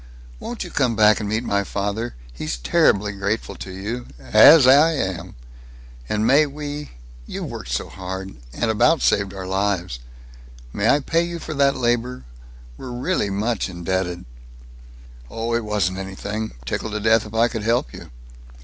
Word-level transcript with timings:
"Won't 0.39 0.63
you 0.63 0.71
come 0.71 0.95
back 0.95 1.19
and 1.19 1.29
meet 1.29 1.43
my 1.43 1.63
father? 1.63 2.15
He's 2.33 2.57
terribly 2.57 3.11
grateful 3.11 3.53
to 3.57 3.69
you 3.71 4.07
as 4.17 4.65
I 4.65 4.93
am. 4.93 5.35
And 6.09 6.25
may 6.25 6.47
we 6.47 6.89
You've 7.27 7.45
worked 7.45 7.69
so 7.69 7.87
hard, 7.87 8.37
and 8.51 8.71
about 8.71 9.03
saved 9.03 9.31
our 9.31 9.45
lives. 9.45 9.99
May 10.73 10.89
I 10.89 11.01
pay 11.01 11.21
you 11.21 11.37
for 11.37 11.53
that 11.53 11.77
labor? 11.77 12.23
We're 12.79 12.89
really 12.89 13.29
much 13.29 13.69
indebted" 13.69 14.25
"Oh, 15.29 15.53
it 15.53 15.63
wasn't 15.63 15.99
anything. 15.99 16.53
Tickled 16.65 16.93
to 16.93 16.99
death 16.99 17.27
if 17.27 17.35
I 17.35 17.47
could 17.47 17.61
help 17.61 17.93
you." 17.93 18.09